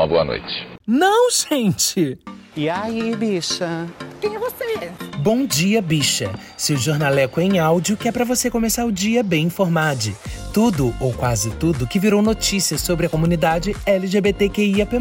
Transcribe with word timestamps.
uma 0.00 0.06
boa 0.06 0.24
noite. 0.24 0.66
Não, 0.86 1.30
gente! 1.30 2.18
E 2.56 2.68
aí, 2.68 3.14
bicha? 3.14 3.86
Quem 4.20 4.34
é 4.34 4.38
você? 4.38 4.90
Bom 5.18 5.44
dia, 5.44 5.82
bicha. 5.82 6.30
Seu 6.56 6.76
jornaleco 6.76 7.40
em 7.40 7.58
áudio 7.58 7.96
que 7.96 8.08
é 8.08 8.12
para 8.12 8.24
você 8.24 8.50
começar 8.50 8.86
o 8.86 8.92
dia 8.92 9.22
bem 9.22 9.46
informado. 9.46 10.10
Tudo, 10.54 10.94
ou 11.00 11.12
quase 11.12 11.50
tudo, 11.56 11.86
que 11.86 11.98
virou 11.98 12.22
notícia 12.22 12.78
sobre 12.78 13.06
a 13.06 13.08
comunidade 13.10 13.76
LGBTQIAP+. 13.84 14.96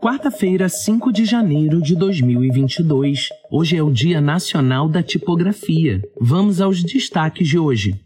Quarta-feira, 0.00 0.68
5 0.68 1.12
de 1.12 1.24
janeiro 1.24 1.80
de 1.80 1.96
2022. 1.96 3.28
Hoje 3.50 3.76
é 3.76 3.82
o 3.82 3.90
Dia 3.90 4.20
Nacional 4.20 4.88
da 4.88 5.02
Tipografia. 5.02 6.02
Vamos 6.20 6.60
aos 6.60 6.82
destaques 6.82 7.48
de 7.48 7.58
hoje. 7.58 8.00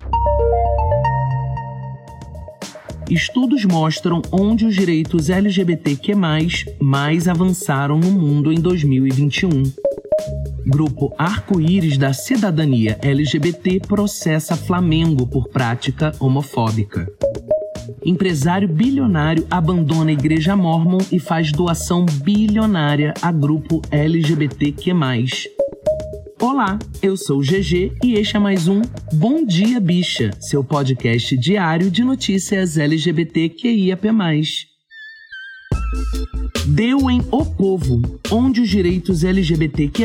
Estudos 3.10 3.64
mostram 3.64 4.22
onde 4.32 4.64
os 4.64 4.74
direitos 4.74 5.28
LGBTQ+, 5.28 6.14
mais 6.80 7.28
avançaram 7.28 7.98
no 7.98 8.10
mundo 8.10 8.52
em 8.52 8.56
2021. 8.56 9.62
Grupo 10.66 11.14
Arco-Íris 11.18 11.98
da 11.98 12.14
Cidadania 12.14 12.98
LGBT 13.02 13.80
processa 13.80 14.56
Flamengo 14.56 15.26
por 15.26 15.48
prática 15.48 16.12
homofóbica. 16.18 17.06
Empresário 18.02 18.68
bilionário 18.68 19.46
abandona 19.50 20.10
a 20.10 20.14
igreja 20.14 20.56
mormon 20.56 20.98
e 21.12 21.18
faz 21.18 21.52
doação 21.52 22.06
bilionária 22.22 23.12
a 23.20 23.30
grupo 23.30 23.82
LGBTQ+. 23.90 25.53
Olá, 26.40 26.78
eu 27.00 27.16
sou 27.16 27.38
o 27.38 27.42
GG 27.42 27.92
e 28.02 28.14
este 28.14 28.36
é 28.36 28.40
mais 28.40 28.66
um 28.66 28.82
Bom 29.12 29.46
Dia 29.46 29.78
Bicha, 29.78 30.30
seu 30.40 30.64
podcast 30.64 31.36
diário 31.36 31.90
de 31.90 32.02
notícias 32.02 32.76
LGBTQIAP+. 32.76 34.08
Deu 36.66 37.10
em 37.10 37.20
O 37.30 37.44
Povo, 37.44 38.02
onde 38.30 38.60
os 38.60 38.68
direitos 38.68 39.22
LGBTQ+, 39.22 40.04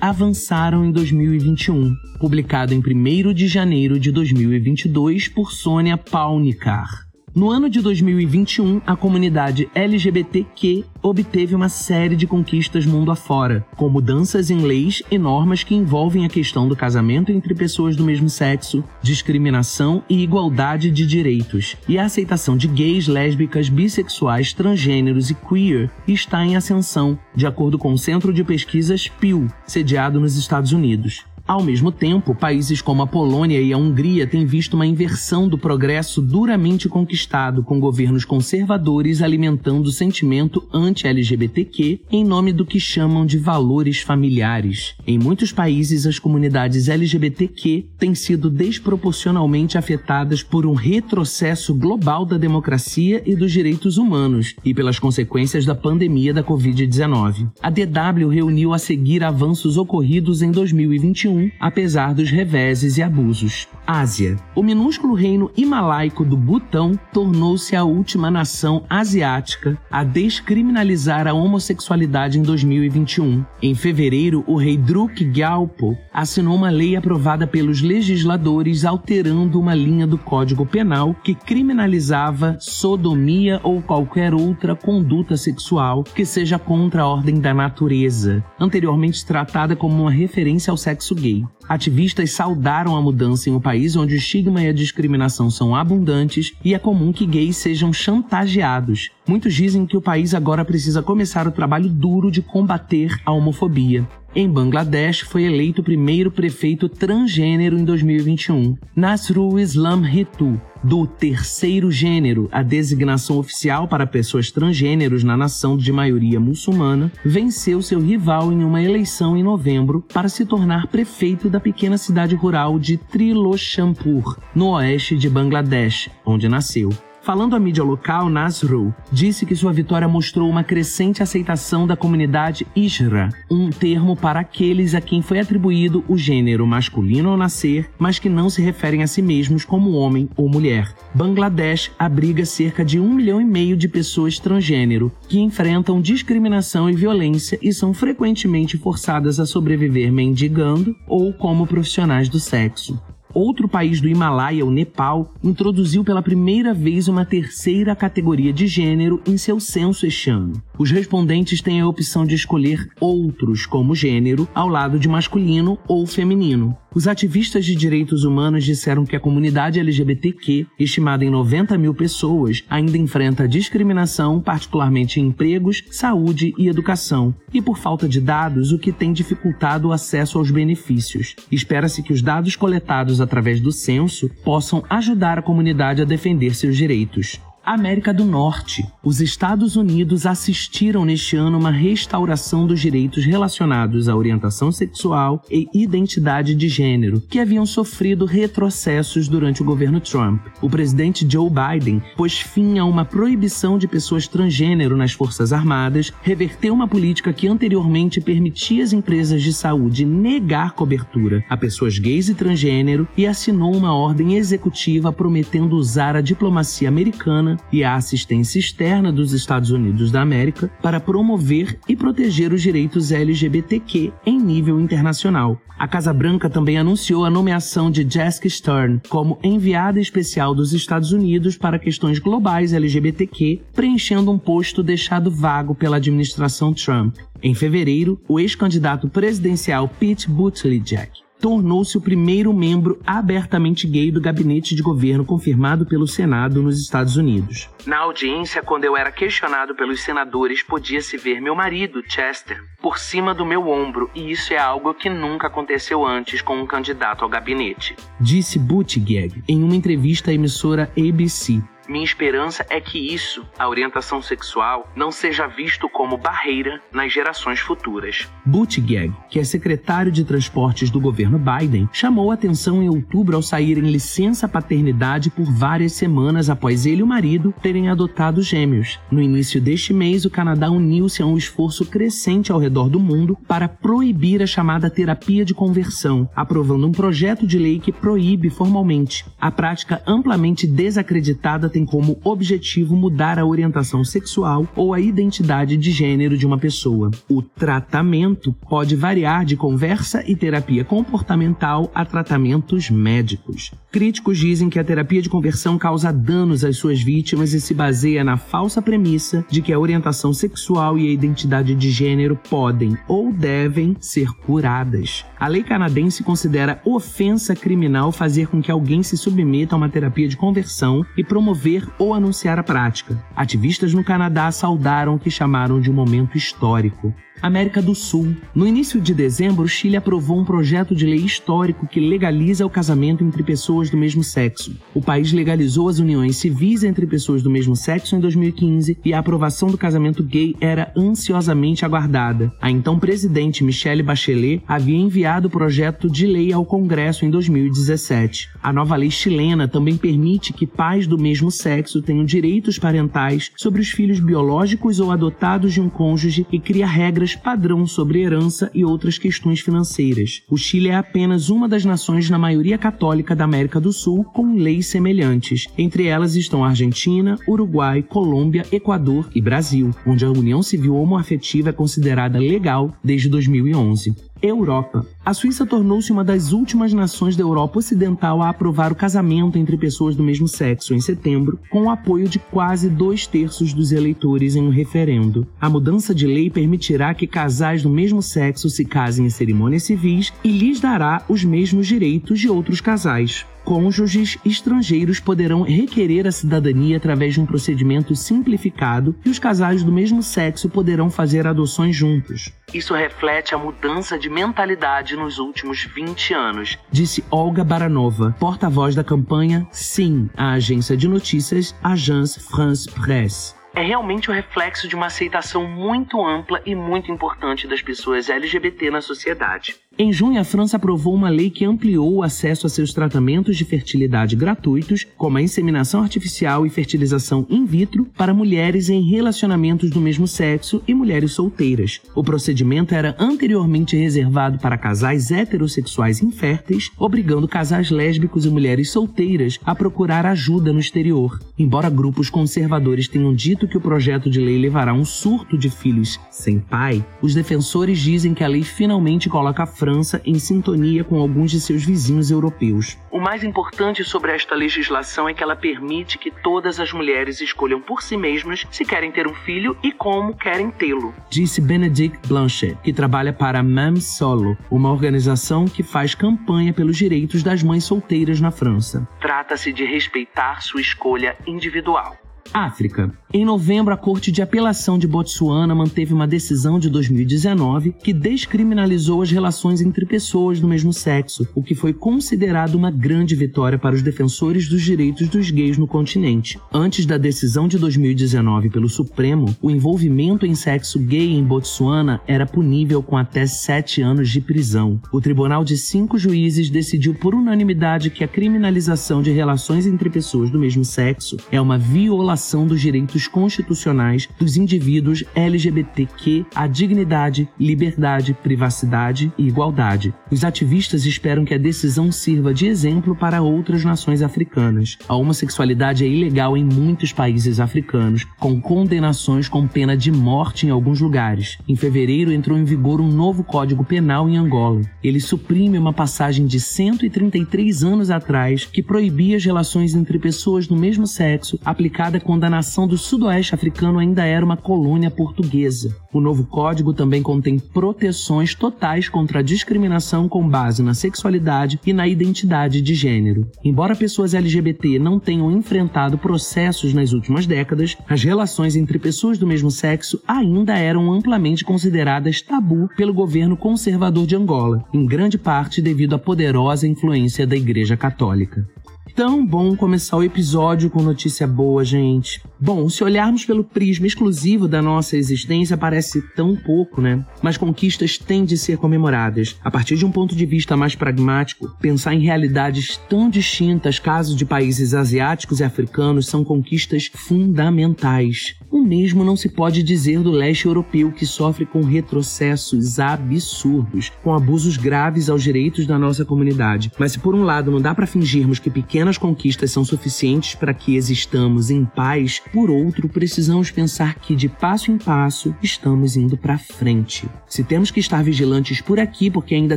avançaram 0.00 0.84
em 0.84 0.92
2021. 0.92 1.94
Publicado 2.20 2.74
em 2.74 2.78
1 2.78 3.32
de 3.32 3.48
janeiro 3.48 3.98
de 3.98 4.12
2022 4.12 5.28
por 5.28 5.50
Sônia 5.50 5.96
Paunicar. 5.96 7.03
No 7.34 7.50
ano 7.50 7.68
de 7.68 7.80
2021, 7.80 8.80
a 8.86 8.94
comunidade 8.94 9.68
LGBTQ 9.74 10.84
obteve 11.02 11.52
uma 11.52 11.68
série 11.68 12.14
de 12.14 12.28
conquistas 12.28 12.86
mundo 12.86 13.10
afora, 13.10 13.66
com 13.76 13.88
mudanças 13.88 14.50
em 14.50 14.60
leis 14.60 15.02
e 15.10 15.18
normas 15.18 15.64
que 15.64 15.74
envolvem 15.74 16.24
a 16.24 16.28
questão 16.28 16.68
do 16.68 16.76
casamento 16.76 17.32
entre 17.32 17.52
pessoas 17.52 17.96
do 17.96 18.04
mesmo 18.04 18.30
sexo, 18.30 18.84
discriminação 19.02 20.04
e 20.08 20.22
igualdade 20.22 20.92
de 20.92 21.04
direitos, 21.04 21.76
e 21.88 21.98
a 21.98 22.04
aceitação 22.04 22.56
de 22.56 22.68
gays, 22.68 23.08
lésbicas, 23.08 23.68
bissexuais, 23.68 24.52
transgêneros 24.52 25.28
e 25.28 25.34
queer 25.34 25.90
está 26.06 26.44
em 26.44 26.54
ascensão, 26.54 27.18
de 27.34 27.48
acordo 27.48 27.76
com 27.76 27.92
o 27.92 27.98
Centro 27.98 28.32
de 28.32 28.44
Pesquisas 28.44 29.08
Pew, 29.08 29.48
sediado 29.66 30.20
nos 30.20 30.36
Estados 30.36 30.72
Unidos. 30.72 31.24
Ao 31.46 31.62
mesmo 31.62 31.92
tempo, 31.92 32.34
países 32.34 32.80
como 32.80 33.02
a 33.02 33.06
Polônia 33.06 33.60
e 33.60 33.70
a 33.70 33.76
Hungria 33.76 34.26
têm 34.26 34.46
visto 34.46 34.72
uma 34.72 34.86
inversão 34.86 35.46
do 35.46 35.58
progresso 35.58 36.22
duramente 36.22 36.88
conquistado, 36.88 37.62
com 37.62 37.78
governos 37.78 38.24
conservadores 38.24 39.20
alimentando 39.20 39.86
o 39.86 39.92
sentimento 39.92 40.66
anti-LGBTQ 40.72 42.00
em 42.10 42.24
nome 42.24 42.50
do 42.50 42.64
que 42.64 42.80
chamam 42.80 43.26
de 43.26 43.36
valores 43.36 44.00
familiares. 44.00 44.94
Em 45.06 45.18
muitos 45.18 45.52
países, 45.52 46.06
as 46.06 46.18
comunidades 46.18 46.88
LGBTQ 46.88 47.88
têm 47.98 48.14
sido 48.14 48.48
desproporcionalmente 48.48 49.76
afetadas 49.76 50.42
por 50.42 50.64
um 50.64 50.72
retrocesso 50.72 51.74
global 51.74 52.24
da 52.24 52.38
democracia 52.38 53.22
e 53.26 53.36
dos 53.36 53.52
direitos 53.52 53.98
humanos 53.98 54.54
e 54.64 54.72
pelas 54.72 54.98
consequências 54.98 55.66
da 55.66 55.74
pandemia 55.74 56.32
da 56.32 56.42
Covid-19. 56.42 57.50
A 57.60 57.68
DW 57.68 58.28
reuniu 58.28 58.72
a 58.72 58.78
seguir 58.78 59.22
avanços 59.22 59.76
ocorridos 59.76 60.40
em 60.40 60.50
2021 60.50 61.33
apesar 61.60 62.14
dos 62.14 62.30
reveses 62.30 62.96
e 62.98 63.02
abusos. 63.02 63.68
Ásia. 63.86 64.36
O 64.54 64.62
minúsculo 64.62 65.14
reino 65.14 65.50
himalaico 65.56 66.24
do 66.24 66.36
Butão 66.36 66.98
tornou-se 67.12 67.76
a 67.76 67.84
última 67.84 68.30
nação 68.30 68.84
asiática 68.88 69.76
a 69.90 70.02
descriminalizar 70.02 71.26
a 71.26 71.34
homossexualidade 71.34 72.38
em 72.38 72.42
2021. 72.42 73.44
Em 73.62 73.74
fevereiro, 73.74 74.42
o 74.46 74.56
rei 74.56 74.76
Druk 74.76 75.30
Gyalpo 75.32 75.96
assinou 76.12 76.56
uma 76.56 76.70
lei 76.70 76.96
aprovada 76.96 77.46
pelos 77.46 77.82
legisladores 77.82 78.84
alterando 78.84 79.60
uma 79.60 79.74
linha 79.74 80.06
do 80.06 80.16
Código 80.16 80.64
Penal 80.64 81.14
que 81.22 81.34
criminalizava 81.34 82.56
sodomia 82.58 83.60
ou 83.62 83.82
qualquer 83.82 84.32
outra 84.34 84.74
conduta 84.74 85.36
sexual 85.36 86.04
que 86.04 86.24
seja 86.24 86.58
contra 86.58 87.02
a 87.02 87.08
ordem 87.08 87.40
da 87.40 87.52
natureza, 87.52 88.42
anteriormente 88.58 89.24
tratada 89.24 89.76
como 89.76 90.02
uma 90.02 90.10
referência 90.10 90.70
ao 90.70 90.76
sexo 90.76 91.14
gay. 91.24 91.44
Ativistas 91.66 92.32
saudaram 92.32 92.94
a 92.94 93.00
mudança 93.00 93.48
em 93.48 93.54
um 93.54 93.60
país 93.60 93.96
onde 93.96 94.14
o 94.14 94.18
estigma 94.18 94.62
e 94.62 94.68
a 94.68 94.72
discriminação 94.72 95.50
são 95.50 95.74
abundantes 95.74 96.52
e 96.62 96.74
é 96.74 96.78
comum 96.78 97.12
que 97.12 97.24
gays 97.24 97.56
sejam 97.56 97.92
chantageados. 97.92 99.10
Muitos 99.26 99.54
dizem 99.54 99.86
que 99.86 99.96
o 99.96 100.02
país 100.02 100.34
agora 100.34 100.64
precisa 100.64 101.02
começar 101.02 101.48
o 101.48 101.52
trabalho 101.52 101.88
duro 101.88 102.30
de 102.30 102.42
combater 102.42 103.16
a 103.24 103.32
homofobia. 103.32 104.06
Em 104.36 104.48
Bangladesh, 104.48 105.20
foi 105.20 105.44
eleito 105.44 105.80
o 105.80 105.84
primeiro 105.84 106.28
prefeito 106.28 106.88
transgênero 106.88 107.78
em 107.78 107.84
2021, 107.84 108.76
Nasrul 108.96 109.60
Islam 109.60 110.00
Ritu, 110.00 110.60
do 110.82 111.06
terceiro 111.06 111.88
gênero, 111.88 112.48
a 112.50 112.60
designação 112.60 113.38
oficial 113.38 113.86
para 113.86 114.08
pessoas 114.08 114.50
transgêneros 114.50 115.22
na 115.22 115.36
nação 115.36 115.76
de 115.76 115.92
maioria 115.92 116.40
muçulmana, 116.40 117.12
venceu 117.24 117.80
seu 117.80 118.00
rival 118.00 118.52
em 118.52 118.64
uma 118.64 118.82
eleição 118.82 119.36
em 119.36 119.42
novembro 119.44 120.04
para 120.12 120.28
se 120.28 120.44
tornar 120.44 120.88
prefeito 120.88 121.48
da 121.48 121.60
pequena 121.60 121.96
cidade 121.96 122.34
rural 122.34 122.76
de 122.76 122.96
Trilochampur, 122.96 124.40
no 124.52 124.70
oeste 124.70 125.16
de 125.16 125.30
Bangladesh, 125.30 126.10
onde 126.26 126.48
nasceu. 126.48 126.90
Falando 127.24 127.56
à 127.56 127.58
mídia 127.58 127.82
local, 127.82 128.28
Nasrul 128.28 128.94
disse 129.10 129.46
que 129.46 129.56
sua 129.56 129.72
vitória 129.72 130.06
mostrou 130.06 130.46
uma 130.46 130.62
crescente 130.62 131.22
aceitação 131.22 131.86
da 131.86 131.96
comunidade 131.96 132.66
Ishra, 132.76 133.30
um 133.50 133.70
termo 133.70 134.14
para 134.14 134.40
aqueles 134.40 134.94
a 134.94 135.00
quem 135.00 135.22
foi 135.22 135.40
atribuído 135.40 136.04
o 136.06 136.18
gênero 136.18 136.66
masculino 136.66 137.30
ao 137.30 137.36
nascer, 137.38 137.90
mas 137.98 138.18
que 138.18 138.28
não 138.28 138.50
se 138.50 138.60
referem 138.60 139.02
a 139.02 139.06
si 139.06 139.22
mesmos 139.22 139.64
como 139.64 139.92
homem 139.92 140.28
ou 140.36 140.50
mulher. 140.50 140.94
Bangladesh 141.14 141.90
abriga 141.98 142.44
cerca 142.44 142.84
de 142.84 143.00
um 143.00 143.14
milhão 143.14 143.40
e 143.40 143.44
meio 143.44 143.74
de 143.74 143.88
pessoas 143.88 144.38
transgênero 144.38 145.10
que 145.26 145.40
enfrentam 145.40 146.02
discriminação 146.02 146.90
e 146.90 146.92
violência 146.94 147.58
e 147.62 147.72
são 147.72 147.94
frequentemente 147.94 148.76
forçadas 148.76 149.40
a 149.40 149.46
sobreviver 149.46 150.12
mendigando 150.12 150.94
ou 151.08 151.32
como 151.32 151.66
profissionais 151.66 152.28
do 152.28 152.38
sexo. 152.38 153.00
Outro 153.34 153.66
país 153.66 154.00
do 154.00 154.08
Himalaia, 154.08 154.64
o 154.64 154.70
Nepal, 154.70 155.34
introduziu 155.42 156.04
pela 156.04 156.22
primeira 156.22 156.72
vez 156.72 157.08
uma 157.08 157.24
terceira 157.24 157.96
categoria 157.96 158.52
de 158.52 158.68
gênero 158.68 159.20
em 159.26 159.36
seu 159.36 159.58
censo 159.58 160.06
este 160.06 160.30
ano. 160.30 160.62
Os 160.78 160.92
respondentes 160.92 161.60
têm 161.60 161.80
a 161.80 161.88
opção 161.88 162.24
de 162.24 162.36
escolher 162.36 162.88
outros 163.00 163.66
como 163.66 163.92
gênero 163.92 164.48
ao 164.54 164.68
lado 164.68 165.00
de 165.00 165.08
masculino 165.08 165.76
ou 165.88 166.06
feminino. 166.06 166.78
Os 166.94 167.08
ativistas 167.08 167.64
de 167.64 167.74
direitos 167.74 168.22
humanos 168.22 168.62
disseram 168.62 169.04
que 169.04 169.16
a 169.16 169.20
comunidade 169.20 169.80
LGBTQ, 169.80 170.64
estimada 170.78 171.24
em 171.24 171.30
90 171.30 171.76
mil 171.76 171.92
pessoas, 171.92 172.62
ainda 172.70 172.96
enfrenta 172.96 173.48
discriminação, 173.48 174.40
particularmente 174.40 175.18
em 175.18 175.26
empregos, 175.26 175.82
saúde 175.90 176.54
e 176.56 176.68
educação, 176.68 177.34
e 177.52 177.60
por 177.60 177.78
falta 177.78 178.08
de 178.08 178.20
dados, 178.20 178.70
o 178.70 178.78
que 178.78 178.92
tem 178.92 179.12
dificultado 179.12 179.88
o 179.88 179.92
acesso 179.92 180.38
aos 180.38 180.52
benefícios. 180.52 181.34
Espera-se 181.50 182.00
que 182.00 182.12
os 182.12 182.22
dados 182.22 182.54
coletados 182.54 183.20
através 183.20 183.60
do 183.60 183.72
censo 183.72 184.30
possam 184.44 184.84
ajudar 184.88 185.36
a 185.36 185.42
comunidade 185.42 186.00
a 186.00 186.04
defender 186.04 186.54
seus 186.54 186.76
direitos. 186.76 187.40
América 187.64 188.12
do 188.12 188.24
Norte. 188.24 188.86
Os 189.02 189.20
Estados 189.20 189.76
Unidos 189.76 190.26
assistiram 190.26 191.04
neste 191.04 191.36
ano 191.36 191.58
uma 191.58 191.70
restauração 191.70 192.66
dos 192.66 192.80
direitos 192.80 193.24
relacionados 193.24 194.08
à 194.08 194.16
orientação 194.16 194.70
sexual 194.70 195.42
e 195.50 195.68
identidade 195.74 196.54
de 196.54 196.68
gênero, 196.68 197.20
que 197.20 197.40
haviam 197.40 197.64
sofrido 197.64 198.24
retrocessos 198.24 199.28
durante 199.28 199.62
o 199.62 199.64
governo 199.64 200.00
Trump. 200.00 200.40
O 200.60 200.68
presidente 200.68 201.26
Joe 201.30 201.50
Biden 201.50 202.02
pôs 202.16 202.38
fim 202.38 202.78
a 202.78 202.84
uma 202.84 203.04
proibição 203.04 203.78
de 203.78 203.88
pessoas 203.88 204.28
transgênero 204.28 204.96
nas 204.96 205.12
Forças 205.12 205.52
Armadas, 205.52 206.12
reverteu 206.22 206.74
uma 206.74 206.88
política 206.88 207.32
que 207.32 207.48
anteriormente 207.48 208.20
permitia 208.20 208.84
às 208.84 208.92
empresas 208.92 209.42
de 209.42 209.52
saúde 209.52 210.04
negar 210.04 210.72
cobertura 210.72 211.44
a 211.48 211.56
pessoas 211.56 211.98
gays 211.98 212.28
e 212.28 212.34
transgênero 212.34 213.08
e 213.16 213.26
assinou 213.26 213.74
uma 213.74 213.94
ordem 213.94 214.36
executiva 214.36 215.12
prometendo 215.12 215.76
usar 215.76 216.16
a 216.16 216.20
diplomacia 216.20 216.88
americana 216.88 217.53
e 217.72 217.82
a 217.82 217.94
assistência 217.94 218.58
externa 218.58 219.12
dos 219.12 219.32
Estados 219.32 219.70
Unidos 219.70 220.10
da 220.10 220.20
América 220.20 220.70
para 220.82 221.00
promover 221.00 221.78
e 221.88 221.96
proteger 221.96 222.52
os 222.52 222.62
direitos 222.62 223.12
LGBTQ 223.12 224.12
em 224.24 224.38
nível 224.38 224.80
internacional. 224.80 225.60
A 225.76 225.88
Casa 225.88 226.12
Branca 226.12 226.48
também 226.48 226.78
anunciou 226.78 227.24
a 227.24 227.30
nomeação 227.30 227.90
de 227.90 228.08
Jessica 228.08 228.48
Stern 228.48 229.00
como 229.08 229.38
enviada 229.42 229.98
especial 229.98 230.54
dos 230.54 230.72
Estados 230.72 231.10
Unidos 231.10 231.56
para 231.56 231.78
questões 231.78 232.18
globais 232.20 232.72
LGBTQ, 232.72 233.62
preenchendo 233.74 234.30
um 234.30 234.38
posto 234.38 234.82
deixado 234.82 235.30
vago 235.30 235.74
pela 235.74 235.96
administração 235.96 236.72
Trump. 236.72 237.16
Em 237.42 237.54
fevereiro, 237.54 238.20
o 238.28 238.38
ex-candidato 238.38 239.08
presidencial 239.08 239.88
Pete 239.88 240.30
Buttigieg 240.30 241.23
tornou-se 241.44 241.98
o 241.98 242.00
primeiro 242.00 242.54
membro 242.54 242.98
abertamente 243.06 243.86
gay 243.86 244.10
do 244.10 244.18
gabinete 244.18 244.74
de 244.74 244.80
governo 244.80 245.26
confirmado 245.26 245.84
pelo 245.84 246.06
Senado 246.06 246.62
nos 246.62 246.80
Estados 246.80 247.18
Unidos. 247.18 247.68
Na 247.84 247.98
audiência, 247.98 248.62
quando 248.62 248.84
eu 248.84 248.96
era 248.96 249.12
questionado 249.12 249.74
pelos 249.74 250.00
senadores, 250.00 250.62
podia-se 250.62 251.18
ver 251.18 251.42
meu 251.42 251.54
marido, 251.54 252.02
Chester, 252.08 252.64
por 252.80 252.96
cima 252.98 253.34
do 253.34 253.44
meu 253.44 253.68
ombro, 253.68 254.10
e 254.14 254.30
isso 254.30 254.54
é 254.54 254.56
algo 254.56 254.94
que 254.94 255.10
nunca 255.10 255.48
aconteceu 255.48 256.02
antes 256.02 256.40
com 256.40 256.56
um 256.56 256.66
candidato 256.66 257.22
ao 257.22 257.28
gabinete. 257.28 257.94
Disse 258.18 258.58
Buttigieg 258.58 259.44
em 259.46 259.62
uma 259.62 259.76
entrevista 259.76 260.30
à 260.30 260.34
emissora 260.34 260.90
ABC. 260.96 261.62
Minha 261.86 262.04
esperança 262.04 262.64
é 262.70 262.80
que 262.80 262.98
isso, 262.98 263.46
a 263.58 263.68
orientação 263.68 264.22
sexual, 264.22 264.90
não 264.96 265.12
seja 265.12 265.46
visto 265.46 265.86
como 265.88 266.16
barreira 266.16 266.80
nas 266.90 267.12
gerações 267.12 267.60
futuras. 267.60 268.26
Buttigieg, 268.44 269.12
que 269.28 269.38
é 269.38 269.44
secretário 269.44 270.10
de 270.10 270.24
transportes 270.24 270.88
do 270.88 270.98
governo 270.98 271.38
Biden, 271.38 271.88
chamou 271.92 272.30
atenção 272.30 272.82
em 272.82 272.88
outubro 272.88 273.36
ao 273.36 273.42
sair 273.42 273.76
em 273.76 273.90
licença 273.90 274.48
paternidade 274.48 275.30
por 275.30 275.44
várias 275.44 275.92
semanas 275.92 276.48
após 276.48 276.86
ele 276.86 277.00
e 277.00 277.02
o 277.02 277.06
marido 277.06 277.54
terem 277.60 277.90
adotado 277.90 278.40
gêmeos. 278.40 278.98
No 279.10 279.20
início 279.20 279.60
deste 279.60 279.92
mês, 279.92 280.24
o 280.24 280.30
Canadá 280.30 280.70
uniu-se 280.70 281.22
a 281.22 281.26
um 281.26 281.36
esforço 281.36 281.84
crescente 281.84 282.50
ao 282.50 282.58
redor 282.58 282.88
do 282.88 282.98
mundo 282.98 283.36
para 283.46 283.68
proibir 283.68 284.42
a 284.42 284.46
chamada 284.46 284.88
terapia 284.88 285.44
de 285.44 285.52
conversão, 285.52 286.28
aprovando 286.34 286.86
um 286.86 286.92
projeto 286.92 287.46
de 287.46 287.58
lei 287.58 287.78
que 287.78 287.92
proíbe 287.92 288.48
formalmente 288.48 289.26
a 289.38 289.50
prática 289.50 290.02
amplamente 290.06 290.66
desacreditada 290.66 291.73
tem 291.74 291.84
como 291.84 292.20
objetivo 292.22 292.94
mudar 292.94 293.36
a 293.36 293.44
orientação 293.44 294.04
sexual 294.04 294.68
ou 294.76 294.94
a 294.94 295.00
identidade 295.00 295.76
de 295.76 295.90
gênero 295.90 296.38
de 296.38 296.46
uma 296.46 296.56
pessoa. 296.56 297.10
O 297.28 297.42
tratamento 297.42 298.52
pode 298.52 298.94
variar 298.94 299.44
de 299.44 299.56
conversa 299.56 300.22
e 300.24 300.36
terapia 300.36 300.84
comportamental 300.84 301.90
a 301.92 302.04
tratamentos 302.04 302.90
médicos. 302.90 303.72
Críticos 303.90 304.38
dizem 304.38 304.70
que 304.70 304.78
a 304.78 304.84
terapia 304.84 305.20
de 305.20 305.28
conversão 305.28 305.76
causa 305.76 306.12
danos 306.12 306.64
às 306.64 306.76
suas 306.76 307.02
vítimas 307.02 307.52
e 307.52 307.60
se 307.60 307.74
baseia 307.74 308.22
na 308.22 308.36
falsa 308.36 308.80
premissa 308.80 309.44
de 309.50 309.60
que 309.60 309.72
a 309.72 309.78
orientação 309.78 310.32
sexual 310.32 310.96
e 310.96 311.08
a 311.08 311.12
identidade 311.12 311.74
de 311.74 311.90
gênero 311.90 312.36
podem 312.48 312.96
ou 313.08 313.32
devem 313.32 313.96
ser 313.98 314.28
curadas. 314.46 315.24
A 315.40 315.48
lei 315.48 315.64
canadense 315.64 316.22
considera 316.22 316.80
ofensa 316.84 317.54
criminal 317.56 318.12
fazer 318.12 318.46
com 318.46 318.62
que 318.62 318.70
alguém 318.70 319.02
se 319.02 319.16
submeta 319.16 319.74
a 319.74 319.78
uma 319.78 319.88
terapia 319.88 320.28
de 320.28 320.36
conversão 320.36 321.04
e 321.16 321.24
promover 321.24 321.63
promover 321.64 321.88
ou 321.98 322.12
anunciar 322.12 322.58
a 322.58 322.62
prática. 322.62 323.18
Ativistas 323.34 323.94
no 323.94 324.04
Canadá 324.04 324.52
saudaram 324.52 325.14
o 325.14 325.18
que 325.18 325.30
chamaram 325.30 325.80
de 325.80 325.90
um 325.90 325.94
momento 325.94 326.36
histórico. 326.36 327.14
América 327.44 327.82
do 327.82 327.94
Sul. 327.94 328.34
No 328.54 328.66
início 328.66 328.98
de 328.98 329.12
dezembro, 329.12 329.64
o 329.64 329.68
Chile 329.68 329.96
aprovou 329.96 330.38
um 330.38 330.46
projeto 330.46 330.94
de 330.94 331.04
lei 331.04 331.18
histórico 331.18 331.86
que 331.86 332.00
legaliza 332.00 332.64
o 332.64 332.70
casamento 332.70 333.22
entre 333.22 333.42
pessoas 333.42 333.90
do 333.90 333.98
mesmo 333.98 334.24
sexo. 334.24 334.74
O 334.94 335.02
país 335.02 335.30
legalizou 335.30 335.90
as 335.90 335.98
uniões 335.98 336.38
civis 336.38 336.82
entre 336.82 337.06
pessoas 337.06 337.42
do 337.42 337.50
mesmo 337.50 337.76
sexo 337.76 338.16
em 338.16 338.20
2015 338.20 338.98
e 339.04 339.12
a 339.12 339.18
aprovação 339.18 339.68
do 339.68 339.76
casamento 339.76 340.22
gay 340.22 340.56
era 340.58 340.90
ansiosamente 340.96 341.84
aguardada. 341.84 342.50
A 342.62 342.70
então 342.70 342.98
presidente 342.98 343.62
Michelle 343.62 344.02
Bachelet 344.02 344.62
havia 344.66 344.96
enviado 344.96 345.48
o 345.48 345.50
projeto 345.50 346.08
de 346.08 346.26
lei 346.26 346.50
ao 346.50 346.64
Congresso 346.64 347.26
em 347.26 347.30
2017. 347.30 348.48
A 348.62 348.72
nova 348.72 348.96
lei 348.96 349.10
chilena 349.10 349.68
também 349.68 349.98
permite 349.98 350.52
que 350.52 350.66
pais 350.66 351.06
do 351.06 351.18
mesmo 351.18 351.50
sexo 351.54 352.02
tenham 352.02 352.24
direitos 352.24 352.78
parentais 352.78 353.50
sobre 353.56 353.80
os 353.80 353.90
filhos 353.90 354.20
biológicos 354.20 355.00
ou 355.00 355.10
adotados 355.10 355.72
de 355.72 355.80
um 355.80 355.88
cônjuge 355.88 356.46
e 356.50 356.58
cria 356.58 356.86
regras 356.86 357.34
padrão 357.34 357.86
sobre 357.86 358.22
herança 358.22 358.70
e 358.74 358.84
outras 358.84 359.18
questões 359.18 359.60
financeiras. 359.60 360.42
O 360.50 360.56
Chile 360.56 360.88
é 360.88 360.96
apenas 360.96 361.48
uma 361.48 361.68
das 361.68 361.84
nações 361.84 362.28
na 362.28 362.38
maioria 362.38 362.78
católica 362.78 363.34
da 363.34 363.44
América 363.44 363.80
do 363.80 363.92
Sul 363.92 364.24
com 364.24 364.54
leis 364.54 364.86
semelhantes. 364.86 365.66
Entre 365.76 366.06
elas 366.06 366.34
estão 366.34 366.64
Argentina, 366.64 367.38
Uruguai, 367.48 368.02
Colômbia, 368.02 368.66
Equador 368.70 369.28
e 369.34 369.40
Brasil, 369.40 369.94
onde 370.06 370.24
a 370.24 370.30
união 370.30 370.62
civil 370.62 370.96
homoafetiva 370.96 371.70
é 371.70 371.72
considerada 371.72 372.38
legal 372.38 372.94
desde 373.02 373.28
2011. 373.28 374.14
Europa. 374.42 375.06
A 375.24 375.32
Suíça 375.32 375.64
tornou-se 375.64 376.12
uma 376.12 376.22
das 376.22 376.52
últimas 376.52 376.92
nações 376.92 377.36
da 377.36 377.42
Europa 377.42 377.78
Ocidental 377.78 378.42
a 378.42 378.50
aprovar 378.50 378.92
o 378.92 378.94
casamento 378.94 379.58
entre 379.58 379.78
pessoas 379.78 380.14
do 380.14 380.22
mesmo 380.22 380.46
sexo 380.46 380.94
em 380.94 381.00
setembro, 381.00 381.58
com 381.70 381.84
o 381.84 381.90
apoio 381.90 382.28
de 382.28 382.38
quase 382.38 382.90
dois 382.90 383.26
terços 383.26 383.72
dos 383.72 383.92
eleitores 383.92 384.56
em 384.56 384.62
um 384.62 384.70
referendo. 384.70 385.46
A 385.60 385.70
mudança 385.70 386.14
de 386.14 386.26
lei 386.26 386.50
permitirá 386.50 387.14
que 387.14 387.26
casais 387.26 387.82
do 387.82 387.90
mesmo 387.90 388.22
sexo 388.22 388.68
se 388.68 388.84
casem 388.84 389.26
em 389.26 389.30
cerimônias 389.30 389.84
civis 389.84 390.32
e 390.42 390.50
lhes 390.50 390.80
dará 390.80 391.22
os 391.28 391.44
mesmos 391.44 391.86
direitos 391.86 392.38
de 392.38 392.48
outros 392.48 392.80
casais 392.80 393.46
cônjuges 393.64 394.38
estrangeiros 394.44 395.18
poderão 395.18 395.62
requerer 395.62 396.26
a 396.26 396.32
cidadania 396.32 396.96
através 396.96 397.34
de 397.34 397.40
um 397.40 397.46
procedimento 397.46 398.14
simplificado 398.14 399.16
e 399.24 399.30
os 399.30 399.38
casais 399.38 399.82
do 399.82 399.90
mesmo 399.90 400.22
sexo 400.22 400.68
poderão 400.68 401.10
fazer 401.10 401.46
adoções 401.46 401.96
juntos. 401.96 402.52
Isso 402.72 402.94
reflete 402.94 403.54
a 403.54 403.58
mudança 403.58 404.18
de 404.18 404.28
mentalidade 404.28 405.16
nos 405.16 405.38
últimos 405.38 405.84
20 405.84 406.34
anos, 406.34 406.78
disse 406.90 407.24
Olga 407.30 407.64
Baranova, 407.64 408.34
porta-voz 408.38 408.94
da 408.94 409.04
campanha 409.04 409.66
Sim, 409.70 410.28
a 410.36 410.52
agência 410.52 410.96
de 410.96 411.08
notícias 411.08 411.74
Agence 411.82 412.40
France 412.40 412.90
Presse 412.90 413.54
é 413.74 413.82
realmente 413.82 414.30
o 414.30 414.32
reflexo 414.32 414.86
de 414.86 414.94
uma 414.94 415.06
aceitação 415.06 415.66
muito 415.66 416.24
ampla 416.24 416.62
e 416.64 416.74
muito 416.74 417.10
importante 417.10 417.66
das 417.66 417.82
pessoas 417.82 418.30
LGBT 418.30 418.90
na 418.90 419.00
sociedade. 419.00 419.76
Em 419.96 420.12
junho, 420.12 420.40
a 420.40 420.44
França 420.44 420.76
aprovou 420.76 421.14
uma 421.14 421.28
lei 421.28 421.48
que 421.48 421.64
ampliou 421.64 422.14
o 422.14 422.22
acesso 422.24 422.66
a 422.66 422.70
seus 422.70 422.92
tratamentos 422.92 423.56
de 423.56 423.64
fertilidade 423.64 424.34
gratuitos, 424.34 425.06
como 425.16 425.38
a 425.38 425.42
inseminação 425.42 426.02
artificial 426.02 426.66
e 426.66 426.70
fertilização 426.70 427.46
in 427.48 427.64
vitro, 427.64 428.04
para 428.16 428.34
mulheres 428.34 428.88
em 428.88 429.08
relacionamentos 429.08 429.90
do 429.90 430.00
mesmo 430.00 430.26
sexo 430.26 430.82
e 430.88 430.92
mulheres 430.92 431.30
solteiras. 431.30 432.00
O 432.12 432.24
procedimento 432.24 432.92
era 432.92 433.14
anteriormente 433.20 433.96
reservado 433.96 434.58
para 434.58 434.76
casais 434.76 435.30
heterossexuais 435.30 436.20
inférteis, 436.20 436.90
obrigando 436.98 437.46
casais 437.46 437.88
lésbicos 437.88 438.44
e 438.44 438.50
mulheres 438.50 438.90
solteiras 438.90 439.60
a 439.64 439.76
procurar 439.76 440.26
ajuda 440.26 440.72
no 440.72 440.80
exterior. 440.80 441.38
Embora 441.56 441.88
grupos 441.88 442.28
conservadores 442.28 443.06
tenham 443.06 443.32
dito 443.32 443.68
que 443.68 443.76
o 443.76 443.80
projeto 443.80 444.28
de 444.28 444.40
lei 444.40 444.58
levará 444.58 444.90
a 444.90 444.94
um 444.94 445.04
surto 445.04 445.56
de 445.56 445.70
filhos 445.70 446.18
sem 446.32 446.58
pai, 446.58 447.04
os 447.22 447.32
defensores 447.32 448.00
dizem 448.00 448.34
que 448.34 448.42
a 448.42 448.48
lei 448.48 448.64
finalmente 448.64 449.28
coloca 449.28 449.62
a 449.62 449.66
França 449.66 449.83
em 450.24 450.38
sintonia 450.38 451.04
com 451.04 451.18
alguns 451.18 451.50
de 451.50 451.60
seus 451.60 451.84
vizinhos 451.84 452.30
europeus. 452.30 452.96
O 453.10 453.20
mais 453.20 453.44
importante 453.44 454.02
sobre 454.04 454.32
esta 454.32 454.54
legislação 454.54 455.28
é 455.28 455.34
que 455.34 455.42
ela 455.42 455.56
permite 455.56 456.18
que 456.18 456.30
todas 456.30 456.80
as 456.80 456.92
mulheres 456.92 457.40
escolham 457.40 457.80
por 457.80 458.02
si 458.02 458.16
mesmas 458.16 458.66
se 458.70 458.84
querem 458.84 459.12
ter 459.12 459.26
um 459.26 459.34
filho 459.34 459.76
e 459.82 459.92
como 459.92 460.36
querem 460.36 460.70
tê-lo. 460.70 461.14
Disse 461.30 461.60
Benedict 461.60 462.26
Blanchet, 462.26 462.76
que 462.82 462.92
trabalha 462.92 463.32
para 463.32 463.62
Mam 463.62 463.96
Solo, 464.00 464.56
uma 464.70 464.90
organização 464.90 465.66
que 465.66 465.82
faz 465.82 466.14
campanha 466.14 466.72
pelos 466.72 466.96
direitos 466.96 467.42
das 467.42 467.62
mães 467.62 467.84
solteiras 467.84 468.40
na 468.40 468.50
França. 468.50 469.06
Trata-se 469.20 469.72
de 469.72 469.84
respeitar 469.84 470.62
sua 470.62 470.80
escolha 470.80 471.36
individual. 471.46 472.16
África. 472.52 473.12
Em 473.32 473.44
novembro, 473.44 473.92
a 473.92 473.96
Corte 473.96 474.30
de 474.30 474.42
Apelação 474.42 474.96
de 474.96 475.08
Botsuana 475.08 475.74
manteve 475.74 476.14
uma 476.14 476.26
decisão 476.26 476.78
de 476.78 476.88
2019 476.88 477.92
que 478.00 478.12
descriminalizou 478.12 479.22
as 479.22 479.30
relações 479.30 479.80
entre 479.80 480.06
pessoas 480.06 480.60
do 480.60 480.68
mesmo 480.68 480.92
sexo, 480.92 481.48
o 481.52 481.60
que 481.60 481.74
foi 481.74 481.92
considerado 481.92 482.76
uma 482.76 482.92
grande 482.92 483.34
vitória 483.34 483.76
para 483.76 483.96
os 483.96 484.02
defensores 484.02 484.68
dos 484.68 484.82
direitos 484.82 485.28
dos 485.28 485.50
gays 485.50 485.76
no 485.76 485.88
continente. 485.88 486.60
Antes 486.72 487.06
da 487.06 487.18
decisão 487.18 487.66
de 487.66 487.76
2019 487.76 488.70
pelo 488.70 488.88
Supremo, 488.88 489.54
o 489.60 489.68
envolvimento 489.68 490.46
em 490.46 490.54
sexo 490.54 491.00
gay 491.00 491.32
em 491.32 491.42
Botsuana 491.42 492.20
era 492.28 492.46
punível 492.46 493.02
com 493.02 493.16
até 493.16 493.46
sete 493.46 494.00
anos 494.00 494.30
de 494.30 494.40
prisão. 494.40 495.00
O 495.10 495.20
tribunal 495.20 495.64
de 495.64 495.76
cinco 495.76 496.16
juízes 496.16 496.70
decidiu 496.70 497.14
por 497.14 497.34
unanimidade 497.34 498.10
que 498.10 498.22
a 498.22 498.28
criminalização 498.28 499.22
de 499.22 499.32
relações 499.32 499.88
entre 499.88 500.08
pessoas 500.08 500.50
do 500.50 500.58
mesmo 500.58 500.84
sexo 500.84 501.36
é 501.50 501.60
uma 501.60 501.76
violação 501.76 502.33
violação 502.34 502.66
dos 502.66 502.80
direitos 502.80 503.28
constitucionais 503.28 504.28
dos 504.38 504.56
indivíduos 504.56 505.24
LGBTQ 505.34 506.44
à 506.54 506.66
dignidade, 506.66 507.48
liberdade, 507.58 508.34
privacidade 508.42 509.32
e 509.38 509.46
igualdade. 509.46 510.12
Os 510.30 510.44
ativistas 510.44 511.06
esperam 511.06 511.44
que 511.44 511.54
a 511.54 511.58
decisão 511.58 512.10
sirva 512.10 512.52
de 512.52 512.66
exemplo 512.66 513.14
para 513.14 513.40
outras 513.40 513.84
nações 513.84 514.20
africanas. 514.20 514.98
A 515.08 515.14
homossexualidade 515.14 516.04
é 516.04 516.08
ilegal 516.08 516.56
em 516.56 516.64
muitos 516.64 517.12
países 517.12 517.60
africanos, 517.60 518.24
com 518.38 518.60
condenações 518.60 519.48
com 519.48 519.68
pena 519.68 519.96
de 519.96 520.10
morte 520.10 520.66
em 520.66 520.70
alguns 520.70 521.00
lugares. 521.00 521.58
Em 521.68 521.76
fevereiro 521.76 522.32
entrou 522.32 522.58
em 522.58 522.64
vigor 522.64 523.00
um 523.00 523.08
novo 523.08 523.44
Código 523.44 523.84
Penal 523.84 524.28
em 524.28 524.36
Angola. 524.36 524.82
Ele 525.02 525.20
suprime 525.20 525.78
uma 525.78 525.92
passagem 525.92 526.46
de 526.46 526.58
133 526.58 527.84
anos 527.84 528.10
atrás 528.10 528.64
que 528.64 528.82
proibia 528.82 529.36
as 529.36 529.44
relações 529.44 529.94
entre 529.94 530.18
pessoas 530.18 530.66
do 530.66 530.74
mesmo 530.74 531.06
sexo, 531.06 531.58
aplicada 531.64 532.23
quando 532.24 532.44
a 532.44 532.50
nação 532.50 532.88
do 532.88 532.96
sudoeste 532.96 533.54
africano 533.54 533.98
ainda 533.98 534.24
era 534.24 534.44
uma 534.44 534.56
colônia 534.56 535.10
portuguesa. 535.10 535.94
O 536.12 536.20
novo 536.20 536.44
código 536.44 536.92
também 536.94 537.22
contém 537.22 537.58
proteções 537.58 538.54
totais 538.54 539.08
contra 539.08 539.40
a 539.40 539.42
discriminação 539.42 540.28
com 540.28 540.48
base 540.48 540.82
na 540.82 540.94
sexualidade 540.94 541.78
e 541.84 541.92
na 541.92 542.08
identidade 542.08 542.80
de 542.80 542.94
gênero. 542.94 543.46
Embora 543.62 543.94
pessoas 543.94 544.34
LGBT 544.34 544.98
não 544.98 545.20
tenham 545.20 545.52
enfrentado 545.52 546.16
processos 546.16 546.94
nas 546.94 547.12
últimas 547.12 547.46
décadas, 547.46 547.96
as 548.08 548.24
relações 548.24 548.74
entre 548.74 548.98
pessoas 548.98 549.38
do 549.38 549.46
mesmo 549.46 549.70
sexo 549.70 550.20
ainda 550.26 550.76
eram 550.78 551.12
amplamente 551.12 551.64
consideradas 551.64 552.40
tabu 552.40 552.88
pelo 552.96 553.12
governo 553.12 553.56
conservador 553.56 554.26
de 554.26 554.34
Angola, 554.34 554.84
em 554.92 555.04
grande 555.04 555.36
parte 555.36 555.82
devido 555.82 556.14
à 556.14 556.18
poderosa 556.18 556.88
influência 556.88 557.46
da 557.46 557.56
Igreja 557.56 557.96
Católica 557.96 558.66
tão 559.14 559.46
bom 559.46 559.76
começar 559.76 560.16
o 560.16 560.24
episódio 560.24 560.90
com 560.90 561.00
notícia 561.00 561.46
boa, 561.46 561.84
gente. 561.84 562.42
Bom, 562.60 562.88
se 562.88 563.04
olharmos 563.04 563.44
pelo 563.44 563.62
prisma 563.62 564.06
exclusivo 564.06 564.66
da 564.66 564.82
nossa 564.82 565.16
existência, 565.16 565.76
parece 565.76 566.20
tão 566.34 566.56
pouco, 566.56 567.00
né? 567.00 567.24
Mas 567.40 567.56
conquistas 567.56 568.18
têm 568.18 568.44
de 568.44 568.56
ser 568.58 568.76
comemoradas. 568.78 569.56
A 569.62 569.70
partir 569.70 569.96
de 569.96 570.04
um 570.04 570.10
ponto 570.10 570.34
de 570.34 570.44
vista 570.44 570.76
mais 570.76 570.94
pragmático, 570.96 571.68
pensar 571.80 572.14
em 572.14 572.20
realidades 572.20 572.96
tão 573.08 573.30
distintas, 573.30 573.98
caso 573.98 574.34
de 574.34 574.44
países 574.44 574.94
asiáticos 574.94 575.60
e 575.60 575.64
africanos, 575.64 576.26
são 576.26 576.42
conquistas 576.42 577.10
fundamentais. 577.12 578.56
O 578.70 578.82
mesmo 578.82 579.22
não 579.22 579.36
se 579.36 579.48
pode 579.48 579.82
dizer 579.84 580.20
do 580.20 580.32
leste 580.32 580.66
europeu, 580.66 581.12
que 581.12 581.24
sofre 581.24 581.64
com 581.64 581.82
retrocessos 581.82 582.98
absurdos, 582.98 584.10
com 584.22 584.34
abusos 584.34 584.76
graves 584.76 585.28
aos 585.30 585.44
direitos 585.44 585.86
da 585.86 585.96
nossa 585.96 586.24
comunidade. 586.24 586.90
Mas 586.98 587.12
se 587.12 587.20
por 587.20 587.36
um 587.36 587.44
lado 587.44 587.70
não 587.70 587.80
dá 587.80 587.94
para 587.94 588.06
fingirmos 588.06 588.58
que 588.58 588.70
pequenas 589.04 589.18
conquistas 589.18 589.70
são 589.70 589.84
suficientes 589.84 590.54
para 590.54 590.72
que 590.72 590.96
existamos 590.96 591.68
em 591.68 591.84
paz, 591.84 592.40
por 592.52 592.70
outro, 592.70 593.06
precisamos 593.06 593.70
pensar 593.70 594.14
que 594.14 594.34
de 594.34 594.48
passo 594.48 594.90
em 594.90 594.96
passo 594.96 595.54
estamos 595.62 596.16
indo 596.16 596.38
para 596.38 596.56
frente. 596.56 597.28
Se 597.46 597.62
temos 597.62 597.90
que 597.90 598.00
estar 598.00 598.24
vigilantes 598.24 598.80
por 598.80 598.98
aqui 598.98 599.30
porque 599.30 599.54
ainda 599.54 599.76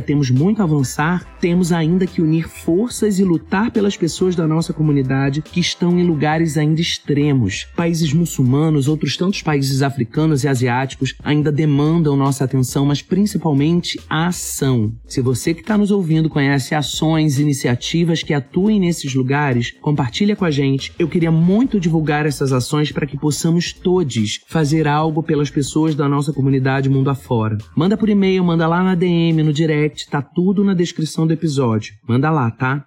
temos 0.00 0.30
muito 0.30 0.62
a 0.62 0.64
avançar, 0.64 1.26
temos 1.38 1.72
ainda 1.72 2.06
que 2.06 2.22
unir 2.22 2.48
forças 2.48 3.18
e 3.18 3.24
lutar 3.24 3.70
pelas 3.70 3.98
pessoas 3.98 4.34
da 4.34 4.46
nossa 4.46 4.72
comunidade 4.72 5.42
que 5.42 5.60
estão 5.60 5.98
em 5.98 6.06
lugares 6.06 6.56
ainda 6.56 6.80
extremos. 6.80 7.66
Países 7.76 8.14
muçulmanos 8.14 8.88
outros 8.88 9.14
tantos 9.14 9.42
países 9.42 9.82
africanos 9.82 10.42
e 10.42 10.48
asiáticos 10.48 11.14
ainda 11.22 11.52
demandam 11.52 12.16
nossa 12.16 12.44
atenção, 12.44 12.86
mas 12.86 13.02
principalmente 13.02 14.00
a 14.08 14.28
ação. 14.28 14.90
Se 15.06 15.20
você 15.20 15.52
que 15.52 15.60
está 15.60 15.76
nos 15.76 15.90
ouvindo 15.90 16.30
conhece 16.30 16.74
ações, 16.74 17.38
iniciativas 17.38 18.22
que 18.22 18.32
atuem 18.32 18.80
nesses 18.80 19.14
lugares, 19.18 19.74
compartilha 19.82 20.34
com 20.34 20.44
a 20.44 20.50
gente. 20.50 20.92
Eu 20.98 21.08
queria 21.08 21.30
muito 21.30 21.78
divulgar 21.78 22.24
essas 22.24 22.52
ações 22.52 22.90
para 22.90 23.06
que 23.06 23.18
possamos 23.18 23.72
todos 23.72 24.40
fazer 24.46 24.88
algo 24.88 25.22
pelas 25.22 25.50
pessoas 25.50 25.94
da 25.94 26.08
nossa 26.08 26.32
comunidade 26.32 26.88
mundo 26.88 27.10
afora. 27.10 27.58
Manda 27.76 27.96
por 27.96 28.08
e-mail, 28.08 28.44
manda 28.44 28.66
lá 28.66 28.82
na 28.82 28.94
DM, 28.94 29.42
no 29.42 29.52
direct, 29.52 30.08
tá 30.08 30.22
tudo 30.22 30.64
na 30.64 30.72
descrição 30.72 31.26
do 31.26 31.32
episódio. 31.32 31.94
Manda 32.08 32.30
lá, 32.30 32.50
tá? 32.50 32.86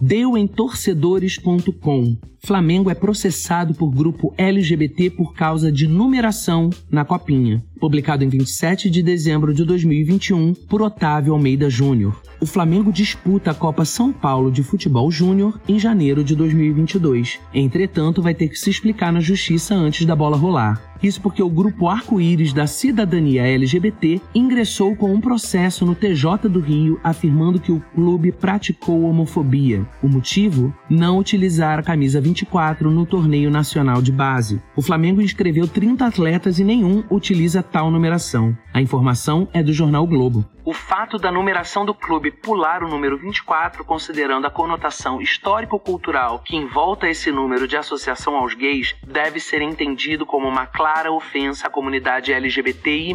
Deu 0.00 0.38
em 0.38 0.46
torcedores.com. 0.46 2.16
Flamengo 2.42 2.90
é 2.90 2.94
processado 2.94 3.74
por 3.74 3.90
grupo 3.90 4.32
LGBT 4.38 5.10
por 5.10 5.34
causa 5.34 5.70
de 5.70 5.86
numeração 5.86 6.70
na 6.90 7.04
copinha. 7.04 7.62
Publicado 7.78 8.24
em 8.24 8.28
27 8.28 8.88
de 8.88 9.02
dezembro 9.02 9.52
de 9.52 9.64
2021 9.64 10.54
por 10.54 10.80
Otávio 10.80 11.34
Almeida 11.34 11.68
Júnior. 11.68 12.20
O 12.40 12.46
Flamengo 12.46 12.90
disputa 12.90 13.50
a 13.50 13.54
Copa 13.54 13.84
São 13.84 14.10
Paulo 14.10 14.50
de 14.50 14.62
Futebol 14.62 15.10
Júnior 15.10 15.60
em 15.68 15.78
janeiro 15.78 16.24
de 16.24 16.34
2022. 16.34 17.38
Entretanto, 17.52 18.22
vai 18.22 18.34
ter 18.34 18.48
que 18.48 18.58
se 18.58 18.70
explicar 18.70 19.12
na 19.12 19.20
justiça 19.20 19.74
antes 19.74 20.06
da 20.06 20.16
bola 20.16 20.36
rolar. 20.36 20.90
Isso 21.02 21.20
porque 21.20 21.42
o 21.42 21.48
grupo 21.48 21.88
Arco-Íris 21.88 22.52
da 22.52 22.66
Cidadania 22.66 23.46
LGBT 23.46 24.20
ingressou 24.34 24.94
com 24.94 25.12
um 25.12 25.20
processo 25.20 25.86
no 25.86 25.94
TJ 25.94 26.46
do 26.48 26.60
Rio 26.60 27.00
afirmando 27.02 27.58
que 27.58 27.72
o 27.72 27.82
clube 27.94 28.30
praticou 28.32 29.04
homofobia. 29.04 29.86
O 30.02 30.08
motivo? 30.08 30.74
Não 30.90 31.18
utilizar 31.18 31.78
a 31.78 31.82
camisa 31.82 32.20
24 32.30 32.90
no 32.90 33.04
torneio 33.04 33.50
nacional 33.50 34.00
de 34.00 34.12
base. 34.12 34.62
O 34.76 34.82
Flamengo 34.82 35.20
inscreveu 35.20 35.66
30 35.66 36.06
atletas 36.06 36.58
e 36.58 36.64
nenhum 36.64 37.02
utiliza 37.10 37.62
tal 37.62 37.90
numeração. 37.90 38.56
A 38.72 38.80
informação 38.80 39.48
é 39.52 39.62
do 39.62 39.72
jornal 39.72 40.06
Globo. 40.06 40.44
O 40.62 40.74
fato 40.74 41.16
da 41.16 41.32
numeração 41.32 41.86
do 41.86 41.94
clube 41.94 42.30
pular 42.30 42.84
o 42.84 42.88
número 42.88 43.16
24, 43.16 43.82
considerando 43.82 44.46
a 44.46 44.50
conotação 44.50 45.20
histórico-cultural 45.20 46.40
que 46.40 46.54
envolta 46.54 47.08
esse 47.08 47.32
número 47.32 47.66
de 47.66 47.76
associação 47.76 48.36
aos 48.36 48.54
gays, 48.54 48.94
deve 49.06 49.40
ser 49.40 49.62
entendido 49.62 50.26
como 50.26 50.46
uma 50.46 50.66
clara 50.66 51.10
ofensa 51.10 51.66
à 51.66 51.70
comunidade 51.70 52.32
LGBTI+, 52.32 53.14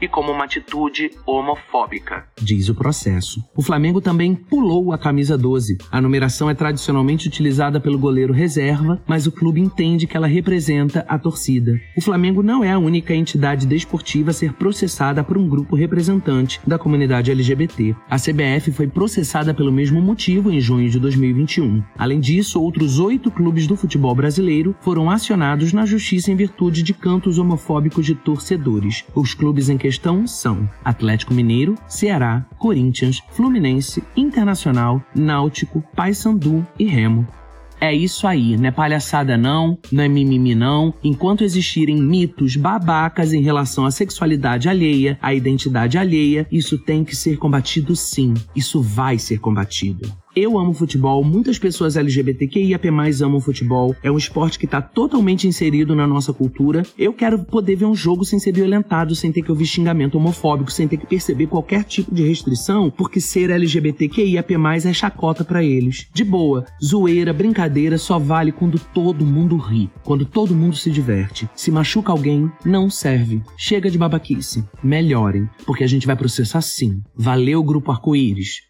e 0.00 0.08
como 0.08 0.32
uma 0.32 0.44
atitude 0.44 1.10
homofóbica. 1.24 2.26
Diz 2.38 2.68
o 2.68 2.74
processo. 2.74 3.42
O 3.56 3.62
Flamengo 3.62 4.00
também 4.00 4.34
pulou 4.34 4.92
a 4.92 4.98
camisa 4.98 5.38
12. 5.38 5.78
A 5.90 6.00
numeração 6.00 6.50
é 6.50 6.54
tradicionalmente 6.54 7.26
utilizada 7.26 7.80
pelo 7.80 7.98
goleiro 7.98 8.32
reserva, 8.32 9.00
mas 9.06 9.26
o 9.26 9.32
clube 9.32 9.60
entende 9.60 10.06
que 10.06 10.16
ela 10.16 10.26
representa 10.26 11.06
a 11.08 11.18
torcida. 11.18 11.80
O 11.96 12.02
Flamengo 12.02 12.42
não 12.42 12.62
é 12.62 12.70
a 12.70 12.78
única 12.78 13.14
entidade 13.14 13.66
desportiva 13.66 14.30
a 14.30 14.34
ser 14.34 14.52
processada 14.52 15.24
por 15.24 15.38
um 15.38 15.48
grupo 15.48 15.74
representante 15.74 16.60
da 16.66 16.81
comunidade 16.82 17.30
LGBT. 17.30 17.94
A 18.10 18.16
CBF 18.16 18.72
foi 18.72 18.88
processada 18.88 19.54
pelo 19.54 19.70
mesmo 19.70 20.02
motivo 20.02 20.50
em 20.50 20.60
junho 20.60 20.90
de 20.90 20.98
2021. 20.98 21.82
Além 21.96 22.18
disso, 22.18 22.60
outros 22.60 22.98
oito 22.98 23.30
clubes 23.30 23.66
do 23.66 23.76
futebol 23.76 24.14
brasileiro 24.14 24.74
foram 24.80 25.08
acionados 25.08 25.72
na 25.72 25.86
justiça 25.86 26.32
em 26.32 26.36
virtude 26.36 26.82
de 26.82 26.92
cantos 26.92 27.38
homofóbicos 27.38 28.04
de 28.04 28.14
torcedores. 28.14 29.04
Os 29.14 29.32
clubes 29.32 29.68
em 29.68 29.78
questão 29.78 30.26
são 30.26 30.68
Atlético 30.84 31.32
Mineiro, 31.32 31.76
Ceará, 31.86 32.44
Corinthians, 32.58 33.22
Fluminense, 33.30 34.02
Internacional, 34.16 35.00
Náutico, 35.14 35.82
Paysandu 35.94 36.66
e 36.78 36.84
Remo. 36.84 37.26
É 37.82 37.92
isso 37.92 38.28
aí, 38.28 38.56
não 38.56 38.68
é 38.68 38.70
palhaçada 38.70 39.36
não, 39.36 39.76
não 39.90 40.04
é 40.04 40.08
mimimi 40.08 40.54
não. 40.54 40.94
Enquanto 41.02 41.42
existirem 41.42 41.96
mitos 41.96 42.54
babacas 42.54 43.32
em 43.32 43.42
relação 43.42 43.84
à 43.84 43.90
sexualidade 43.90 44.68
alheia, 44.68 45.18
à 45.20 45.34
identidade 45.34 45.98
alheia, 45.98 46.46
isso 46.48 46.78
tem 46.78 47.02
que 47.02 47.16
ser 47.16 47.38
combatido 47.38 47.96
sim. 47.96 48.34
Isso 48.54 48.80
vai 48.80 49.18
ser 49.18 49.40
combatido. 49.40 50.21
Eu 50.34 50.58
amo 50.58 50.72
futebol, 50.72 51.22
muitas 51.22 51.58
pessoas 51.58 51.94
LGBTQIAP+, 51.94 52.88
amam 53.22 53.38
futebol. 53.38 53.94
É 54.02 54.10
um 54.10 54.16
esporte 54.16 54.58
que 54.58 54.64
está 54.64 54.80
totalmente 54.80 55.46
inserido 55.46 55.94
na 55.94 56.06
nossa 56.06 56.32
cultura. 56.32 56.84
Eu 56.98 57.12
quero 57.12 57.40
poder 57.40 57.76
ver 57.76 57.84
um 57.84 57.94
jogo 57.94 58.24
sem 58.24 58.38
ser 58.38 58.52
violentado, 58.52 59.14
sem 59.14 59.30
ter 59.30 59.42
que 59.42 59.50
ouvir 59.50 59.66
xingamento 59.66 60.16
homofóbico, 60.16 60.72
sem 60.72 60.88
ter 60.88 60.96
que 60.96 61.06
perceber 61.06 61.48
qualquer 61.48 61.84
tipo 61.84 62.14
de 62.14 62.26
restrição, 62.26 62.90
porque 62.90 63.20
ser 63.20 63.50
LGBTQIAP+, 63.50 64.54
é 64.86 64.92
chacota 64.94 65.44
para 65.44 65.62
eles. 65.62 66.08
De 66.14 66.24
boa, 66.24 66.64
zoeira, 66.82 67.34
brincadeira 67.34 67.98
só 67.98 68.18
vale 68.18 68.52
quando 68.52 68.78
todo 68.78 69.26
mundo 69.26 69.58
ri, 69.58 69.90
quando 70.02 70.24
todo 70.24 70.54
mundo 70.54 70.76
se 70.76 70.90
diverte. 70.90 71.46
Se 71.54 71.70
machuca 71.70 72.10
alguém, 72.10 72.50
não 72.64 72.88
serve. 72.88 73.42
Chega 73.58 73.90
de 73.90 73.98
babaquice. 73.98 74.64
Melhorem, 74.82 75.46
porque 75.66 75.84
a 75.84 75.86
gente 75.88 76.06
vai 76.06 76.16
processar 76.16 76.62
sim. 76.62 77.02
Valeu, 77.14 77.62
Grupo 77.62 77.90
Arco-Íris. 77.90 78.62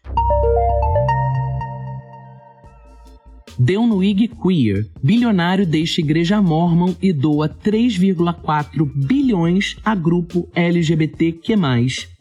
Deunuig 3.57 4.29
Queer, 4.41 4.87
bilionário 5.01 5.65
deixa 5.65 6.01
igreja 6.01 6.41
mormon 6.41 6.95
e 7.01 7.13
doa 7.13 7.47
3,4 7.47 8.83
bilhões 8.95 9.77
a 9.85 9.93
grupo 9.93 10.49
LGBTQ+, 10.55 11.55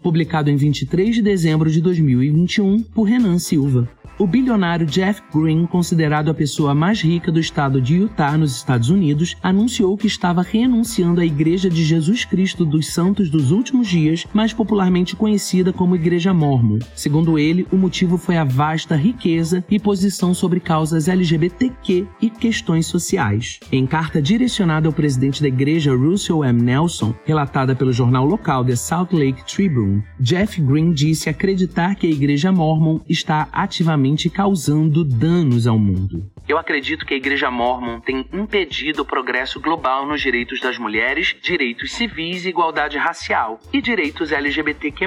publicado 0.03 0.51
em 0.51 0.57
23 0.57 1.15
de 1.15 1.23
dezembro 1.23 1.71
de 1.71 1.81
2021 1.81 2.83
por 2.83 3.05
Renan 3.05 3.39
Silva. 3.39 3.89
O 4.19 4.27
bilionário 4.27 4.87
Jeff 4.87 5.23
Green, 5.33 5.67
considerado 5.67 6.31
a 6.31 6.35
pessoa 6.35 6.75
mais 6.75 7.01
rica 7.01 7.33
do 7.33 7.41
estado 7.41 7.81
de 7.81 7.97
Utah, 7.97 8.37
nos 8.37 8.55
Estados 8.57 8.91
Unidos, 8.91 9.37
anunciou 9.43 9.97
que 9.97 10.07
estava 10.07 10.43
renunciando 10.43 11.21
à 11.21 11.25
Igreja 11.25 11.71
de 11.71 11.85
Jesus 11.85 12.25
Cristo 12.25 12.65
dos 12.65 12.89
Santos 12.89 13.31
dos 13.31 13.51
Últimos 13.51 13.89
Dias, 13.89 14.27
mais 14.33 14.53
popularmente 14.53 15.17
conhecida 15.17 15.73
como 15.73 15.97
Igreja 15.97 16.35
Mormon. 16.35 16.79
Segundo 16.95 17.39
ele, 17.39 17.67
o 17.73 17.77
motivo 17.77 18.19
foi 18.19 18.37
a 18.37 18.45
vasta 18.45 18.95
riqueza 18.95 19.65
e 19.71 19.79
posição 19.79 20.35
sobre 20.35 20.61
causas 20.61 21.09
LGBTQ 21.09 22.07
e 22.21 22.31
questões 22.31 22.87
sociais. 22.87 23.59
Em 23.71 23.87
carta 23.87 24.21
direcionada 24.21 24.87
ao 24.89 24.93
presidente 24.93 25.41
da 25.41 25.49
igreja 25.49 25.95
Russell 25.95 26.45
M. 26.45 26.63
Nelson, 26.63 27.15
relatada 27.25 27.75
pelo 27.75 27.93
jornal 27.93 28.25
local 28.25 28.65
The 28.65 28.77
Salt 28.77 29.13
Lake 29.13 29.45
Tribune, 29.45 30.03
Jeff 30.21 30.61
Green 30.61 30.93
disse 30.93 31.29
acreditar 31.29 31.95
que 31.95 32.07
a 32.07 32.11
igreja 32.11 32.53
Mormon 32.53 33.01
está 33.09 33.49
ativamente 33.53 34.02
causando 34.31 35.05
danos 35.05 35.67
ao 35.67 35.79
mundo. 35.79 36.31
Eu 36.49 36.59
acredito 36.59 37.07
que 37.07 37.15
a 37.15 37.17
Igreja 37.17 37.51
Mormon 37.51 38.01
tem 38.01 38.27
impedido 38.33 39.03
o 39.03 39.05
progresso 39.05 39.61
global 39.61 40.07
nos 40.07 40.21
direitos 40.21 40.61
das 40.61 40.77
mulheres, 40.77 41.37
direitos 41.41 41.93
civis 41.93 42.45
e 42.45 42.49
igualdade 42.49 42.99
racial, 42.99 43.61
e 43.73 43.81
direitos 43.81 44.33
LGBTQ+, 44.33 45.07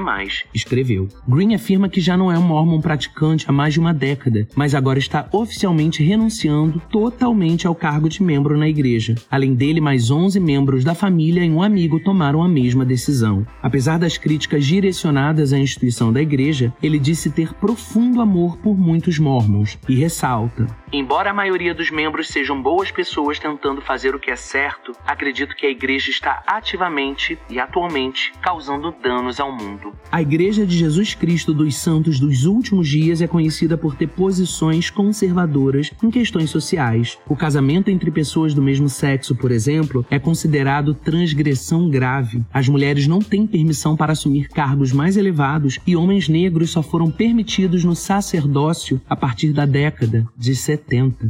escreveu. 0.53 1.09
Green 1.27 1.53
afirma 1.53 1.89
que 1.89 1.99
já 1.99 2.15
não 2.15 2.31
é 2.31 2.39
um 2.39 2.41
Mormon 2.41 2.79
praticante 2.79 3.45
há 3.47 3.51
mais 3.51 3.73
de 3.73 3.79
uma 3.79 3.93
década, 3.93 4.47
mas 4.55 4.73
agora 4.73 4.97
está 4.97 5.27
oficialmente 5.31 6.01
renunciando 6.03 6.81
totalmente 6.89 7.67
ao 7.67 7.75
cargo 7.75 8.07
de 8.07 8.23
membro 8.23 8.57
na 8.57 8.69
igreja. 8.69 9.15
Além 9.29 9.53
dele, 9.53 9.81
mais 9.81 10.09
11 10.09 10.39
membros 10.39 10.83
da 10.83 10.95
família 10.95 11.43
e 11.43 11.49
um 11.49 11.61
amigo 11.61 11.99
tomaram 11.99 12.41
a 12.41 12.47
mesma 12.47 12.85
decisão. 12.85 13.45
Apesar 13.61 13.99
das 13.99 14.17
críticas 14.17 14.65
direcionadas 14.65 15.51
à 15.51 15.59
instituição 15.59 16.13
da 16.13 16.21
igreja, 16.21 16.73
ele 16.81 16.99
disse 16.99 17.29
ter 17.29 17.53
profundo 17.55 18.21
amor 18.21 18.57
por 18.57 18.77
muitos 18.85 19.17
mormons 19.17 19.77
e 19.89 19.95
ressalta: 19.95 20.67
Embora 20.97 21.31
a 21.31 21.33
maioria 21.33 21.75
dos 21.75 21.91
membros 21.91 22.29
sejam 22.29 22.61
boas 22.61 22.89
pessoas 22.89 23.37
tentando 23.37 23.81
fazer 23.81 24.15
o 24.15 24.19
que 24.19 24.31
é 24.31 24.35
certo, 24.37 24.93
acredito 25.05 25.53
que 25.53 25.65
a 25.65 25.69
igreja 25.69 26.09
está 26.09 26.41
ativamente 26.47 27.37
e 27.49 27.59
atualmente 27.59 28.31
causando 28.41 28.95
danos 29.03 29.37
ao 29.41 29.51
mundo. 29.51 29.91
A 30.09 30.21
Igreja 30.21 30.65
de 30.65 30.77
Jesus 30.77 31.13
Cristo 31.13 31.53
dos 31.53 31.75
Santos 31.75 32.17
dos 32.17 32.45
Últimos 32.45 32.87
Dias 32.87 33.21
é 33.21 33.27
conhecida 33.27 33.77
por 33.77 33.93
ter 33.97 34.07
posições 34.07 34.89
conservadoras 34.89 35.91
em 36.01 36.09
questões 36.09 36.49
sociais. 36.49 37.17
O 37.27 37.35
casamento 37.35 37.89
entre 37.89 38.09
pessoas 38.09 38.53
do 38.53 38.61
mesmo 38.61 38.87
sexo, 38.87 39.35
por 39.35 39.51
exemplo, 39.51 40.05
é 40.09 40.17
considerado 40.17 40.93
transgressão 40.93 41.89
grave. 41.89 42.41
As 42.53 42.69
mulheres 42.69 43.05
não 43.05 43.19
têm 43.19 43.45
permissão 43.45 43.97
para 43.97 44.13
assumir 44.13 44.47
cargos 44.47 44.93
mais 44.93 45.17
elevados 45.17 45.77
e 45.85 45.93
homens 45.93 46.29
negros 46.29 46.71
só 46.71 46.81
foram 46.81 47.11
permitidos 47.11 47.83
no 47.83 47.97
sacerdócio 47.97 49.01
a 49.09 49.15
partir 49.17 49.51
da 49.51 49.65
década 49.65 50.25
de 50.37 50.55
70. 50.55 50.84
70. 50.89 51.29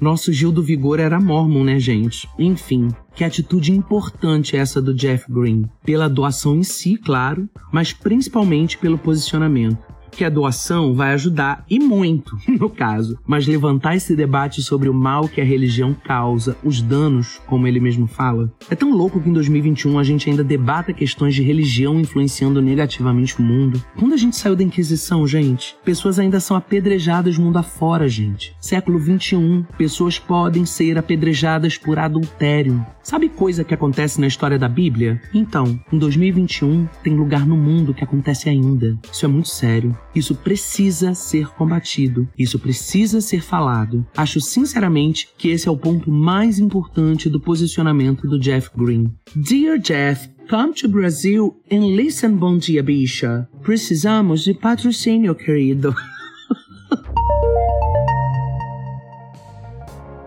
Nosso 0.00 0.32
Gil 0.32 0.50
do 0.50 0.62
Vigor 0.62 0.98
era 0.98 1.20
mormon, 1.20 1.64
né, 1.64 1.78
gente? 1.78 2.28
Enfim, 2.38 2.88
que 3.14 3.24
atitude 3.24 3.72
importante 3.72 4.56
essa 4.56 4.80
do 4.80 4.94
Jeff 4.94 5.30
Green. 5.30 5.64
Pela 5.84 6.08
doação 6.08 6.56
em 6.56 6.62
si, 6.62 6.96
claro, 6.96 7.48
mas 7.70 7.92
principalmente 7.92 8.78
pelo 8.78 8.98
posicionamento 8.98 9.92
que 10.12 10.24
a 10.24 10.30
doação 10.30 10.94
vai 10.94 11.12
ajudar, 11.12 11.64
e 11.68 11.78
muito, 11.78 12.36
no 12.48 12.70
caso, 12.70 13.18
mas 13.26 13.46
levantar 13.46 13.96
esse 13.96 14.14
debate 14.14 14.62
sobre 14.62 14.88
o 14.88 14.94
mal 14.94 15.28
que 15.28 15.40
a 15.40 15.44
religião 15.44 15.94
causa, 15.94 16.56
os 16.62 16.80
danos, 16.80 17.40
como 17.46 17.66
ele 17.66 17.80
mesmo 17.80 18.06
fala. 18.06 18.52
É 18.70 18.74
tão 18.74 18.92
louco 18.92 19.20
que 19.20 19.28
em 19.28 19.32
2021 19.32 19.98
a 19.98 20.04
gente 20.04 20.30
ainda 20.30 20.44
debata 20.44 20.92
questões 20.92 21.34
de 21.34 21.42
religião 21.42 21.98
influenciando 21.98 22.62
negativamente 22.62 23.38
o 23.38 23.42
mundo. 23.42 23.82
Quando 23.98 24.12
a 24.12 24.16
gente 24.16 24.36
saiu 24.36 24.54
da 24.54 24.62
Inquisição, 24.62 25.26
gente, 25.26 25.76
pessoas 25.84 26.18
ainda 26.18 26.38
são 26.38 26.56
apedrejadas 26.56 27.38
mundo 27.38 27.58
afora, 27.58 28.08
gente. 28.08 28.54
Século 28.60 28.98
21, 28.98 29.64
pessoas 29.76 30.18
podem 30.18 30.64
ser 30.64 30.96
apedrejadas 30.96 31.76
por 31.76 31.98
adultério. 31.98 32.84
Sabe 33.02 33.28
coisa 33.28 33.64
que 33.64 33.74
acontece 33.74 34.20
na 34.20 34.26
história 34.26 34.58
da 34.58 34.68
Bíblia? 34.68 35.20
Então, 35.34 35.78
em 35.92 35.98
2021 35.98 36.86
tem 37.02 37.14
lugar 37.14 37.44
no 37.44 37.56
mundo 37.56 37.92
que 37.92 38.04
acontece 38.04 38.48
ainda. 38.48 38.96
Isso 39.12 39.24
é 39.24 39.28
muito 39.28 39.48
sério. 39.48 39.96
Isso 40.14 40.34
precisa 40.34 41.14
ser 41.14 41.48
combatido. 41.54 42.28
Isso 42.38 42.58
precisa 42.58 43.20
ser 43.20 43.42
falado. 43.42 44.06
Acho 44.16 44.40
sinceramente 44.40 45.28
que 45.36 45.48
esse 45.48 45.68
é 45.68 45.70
o 45.70 45.76
ponto 45.76 46.10
mais 46.10 46.58
importante 46.58 47.28
do 47.28 47.40
posicionamento 47.40 48.28
do 48.28 48.38
Jeff 48.38 48.70
Green. 48.76 49.12
Dear 49.34 49.78
Jeff, 49.78 50.30
Come 50.50 50.74
to 50.74 50.88
Brazil 50.88 51.56
and 51.70 51.96
listen, 51.96 52.36
Bom 52.36 52.58
Dia 52.58 52.82
Bicha. 52.82 53.48
Precisamos 53.62 54.42
de 54.44 54.52
patrocínio, 54.52 55.34
querido. 55.34 55.94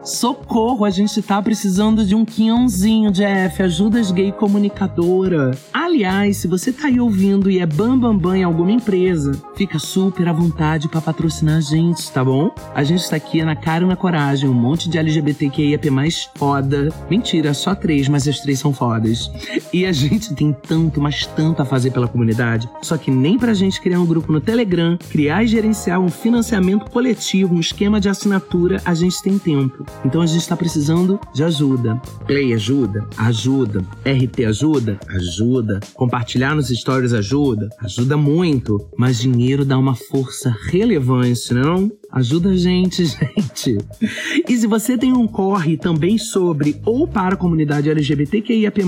Socorro, 0.06 0.86
a 0.86 0.92
gente 0.92 1.20
tá 1.20 1.42
precisando 1.42 2.06
de 2.06 2.14
um 2.14 2.24
quinhãozinho, 2.24 3.10
Jeff. 3.10 3.64
Ajuda 3.64 4.00
as 4.00 4.12
gay 4.12 4.32
comunicadora. 4.32 5.58
Aliás, 5.74 6.38
se 6.38 6.48
você 6.48 6.72
tá 6.72 6.90
aí 6.90 7.00
ouvindo 7.00 7.50
e 7.50 7.58
é 7.58 7.66
bambambam 7.66 8.16
bam, 8.16 8.18
bam 8.18 8.38
em 8.38 8.44
alguma 8.44 8.72
empresa, 8.72 9.32
fica 9.56 9.80
super 9.80 10.28
à 10.28 10.32
vontade 10.34 10.88
para 10.88 11.02
patrocinar 11.02 11.58
a 11.58 11.60
gente, 11.60 12.12
tá 12.12 12.24
bom? 12.24 12.54
A 12.76 12.84
gente 12.84 13.10
tá 13.10 13.16
aqui 13.16 13.44
na 13.44 13.56
cara 13.56 13.84
e 13.84 13.88
na 13.88 13.96
coragem, 13.96 14.48
um 14.48 14.54
monte 14.54 14.88
de 14.88 15.00
LGBTQIAP 15.00 15.90
mais 15.90 16.30
foda. 16.36 16.90
Mentira, 17.10 17.52
só 17.56 17.74
três, 17.74 18.08
mas 18.08 18.28
as 18.28 18.40
três 18.40 18.60
são 18.60 18.72
fodas. 18.72 19.32
E 19.74 19.88
a 19.88 19.92
gente 19.92 20.36
tem 20.36 20.54
tanto, 20.54 21.02
mas 21.02 21.26
tanto 21.26 21.64
a 21.64 21.66
fazer 21.66 21.90
pela 21.90 22.08
comunidade. 22.08 22.70
Só 22.80 22.96
que 22.96 23.10
nem 23.10 23.40
pra 23.40 23.56
gente 23.56 23.82
criar 23.82 24.00
um 24.00 24.06
grupo 24.06 24.32
no 24.32 24.40
Telegram, 24.40 25.00
criar 25.10 25.44
e 25.44 25.48
gerenciar 25.48 26.00
um 26.00 26.10
financiamento 26.10 26.92
coletivo, 26.92 27.56
um 27.56 27.60
esquema 27.60 28.00
de 28.00 28.08
assinatura, 28.08 28.80
a 28.86 28.94
gente 28.94 29.20
tem 29.24 29.40
tempo. 29.40 29.84
Então 30.04 30.22
a 30.22 30.26
gente 30.26 30.42
está 30.42 30.56
precisando 30.56 31.20
de 31.34 31.44
ajuda. 31.44 31.96
Play 32.28 32.54
ajuda? 32.54 33.08
Ajuda. 33.18 33.80
RT 34.06 34.46
ajuda? 34.46 35.00
Ajuda. 35.10 35.80
Compartilhar 35.94 36.56
nos 36.56 36.68
stories 36.70 37.14
ajuda? 37.14 37.70
Ajuda 37.80 38.18
muito. 38.18 38.86
Mas 38.98 39.20
dinheiro 39.20 39.66
dá 39.66 39.78
uma 39.78 39.96
força 39.96 40.56
relevante, 40.70 41.54
não? 41.54 41.92
Ajuda 42.12 42.50
a 42.50 42.58
gente, 42.58 43.04
gente. 43.06 43.78
E 44.48 44.58
se 44.58 44.68
você 44.68 44.98
tem 44.98 45.14
um 45.14 45.28
corre 45.28 45.78
também 45.78 46.18
sobre 46.18 46.80
ou 46.86 47.08
para 47.08 47.36
a 47.36 47.38
comunidade 47.38 47.90
LGBTQIAP+, 47.90 48.82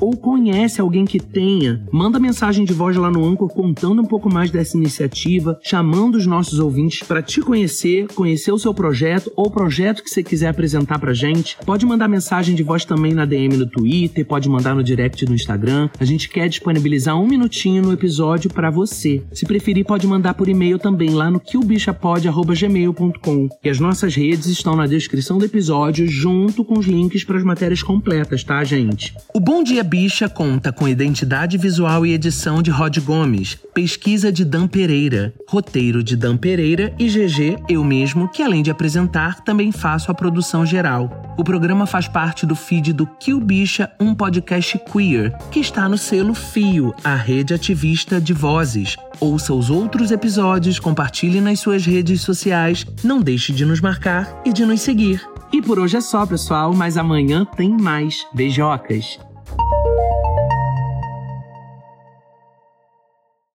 ou 0.00 0.16
conhece 0.16 0.80
alguém 0.80 1.04
que 1.04 1.18
tenha, 1.18 1.84
manda 1.92 2.18
mensagem 2.18 2.64
de 2.64 2.72
voz 2.72 2.96
lá 2.96 3.10
no 3.10 3.24
Anchor 3.24 3.48
contando 3.48 4.02
um 4.02 4.06
pouco 4.06 4.32
mais 4.32 4.50
dessa 4.50 4.76
iniciativa, 4.76 5.58
chamando 5.62 6.16
os 6.16 6.26
nossos 6.26 6.58
ouvintes 6.58 7.02
para 7.06 7.22
te 7.22 7.40
conhecer, 7.40 8.06
conhecer 8.14 8.52
o 8.52 8.58
seu 8.58 8.72
projeto 8.72 9.32
ou 9.36 9.50
projeto 9.50 10.02
que 10.02 10.10
você 10.10 10.22
quiser 10.22 10.48
apresentar 10.48 10.98
pra 10.98 11.12
gente. 11.12 11.56
Pode 11.64 11.84
mandar 11.84 12.08
mensagem 12.08 12.54
de 12.54 12.62
voz 12.62 12.84
também 12.84 13.12
na 13.12 13.24
DM 13.24 13.56
no 13.56 13.66
Twitter, 13.66 14.26
pode 14.26 14.48
mandar 14.48 14.74
no 14.74 14.82
direct 14.82 15.26
no 15.26 15.34
Instagram. 15.34 15.90
A 15.98 16.04
gente 16.04 16.28
quer 16.28 16.48
disponibilizar 16.48 17.20
um 17.20 17.26
minutinho 17.26 17.82
no 17.82 17.92
episódio 17.92 18.50
para 18.50 18.70
você. 18.70 19.22
Se 19.32 19.46
preferir, 19.46 19.84
pode 19.84 20.06
mandar 20.06 20.34
por 20.34 20.48
e-mail 20.48 20.78
também 20.78 21.10
lá 21.10 21.30
no 21.30 21.40
quilbichapod.gmail 21.40 22.59
gmail.com. 22.60 23.48
E 23.64 23.70
as 23.70 23.80
nossas 23.80 24.14
redes 24.14 24.46
estão 24.46 24.76
na 24.76 24.86
descrição 24.86 25.38
do 25.38 25.44
episódio, 25.44 26.06
junto 26.08 26.64
com 26.64 26.78
os 26.78 26.86
links 26.86 27.24
para 27.24 27.38
as 27.38 27.44
matérias 27.44 27.82
completas, 27.82 28.44
tá, 28.44 28.62
gente? 28.64 29.14
O 29.34 29.40
Bom 29.40 29.62
Dia 29.62 29.82
Bicha 29.82 30.28
conta 30.28 30.72
com 30.72 30.88
identidade 30.88 31.56
visual 31.56 32.04
e 32.04 32.12
edição 32.12 32.62
de 32.62 32.70
Rod 32.70 32.98
Gomes, 32.98 33.58
pesquisa 33.74 34.30
de 34.30 34.44
Dan 34.44 34.66
Pereira, 34.66 35.32
roteiro 35.48 36.02
de 36.02 36.16
Dan 36.16 36.36
Pereira 36.36 36.94
e 36.98 37.06
GG, 37.06 37.62
eu 37.68 37.82
mesmo, 37.82 38.28
que 38.28 38.42
além 38.42 38.62
de 38.62 38.70
apresentar, 38.70 39.42
também 39.42 39.72
faço 39.72 40.10
a 40.10 40.14
produção 40.14 40.66
geral. 40.66 41.34
O 41.38 41.44
programa 41.44 41.86
faz 41.86 42.06
parte 42.06 42.44
do 42.44 42.54
feed 42.54 42.92
do 42.92 43.06
Kill 43.06 43.40
Bicha, 43.40 43.90
um 43.98 44.14
podcast 44.14 44.78
queer, 44.92 45.34
que 45.50 45.60
está 45.60 45.88
no 45.88 45.96
selo 45.96 46.34
Fio, 46.34 46.94
a 47.02 47.14
rede 47.14 47.54
ativista 47.54 48.20
de 48.20 48.32
vozes. 48.32 48.96
Ouça 49.18 49.54
os 49.54 49.70
outros 49.70 50.10
episódios, 50.10 50.78
compartilhe 50.78 51.40
nas 51.40 51.60
suas 51.60 51.84
redes 51.84 52.20
sociais, 52.50 52.84
não 53.04 53.20
deixe 53.20 53.52
de 53.52 53.64
nos 53.64 53.80
marcar 53.80 54.42
e 54.44 54.52
de 54.52 54.66
nos 54.66 54.80
seguir. 54.80 55.24
E 55.52 55.62
por 55.62 55.78
hoje 55.78 55.96
é 55.96 56.00
só, 56.00 56.26
pessoal, 56.26 56.74
mas 56.74 56.96
amanhã 56.96 57.44
tem 57.44 57.70
mais. 57.70 58.26
Beijocas! 58.34 59.29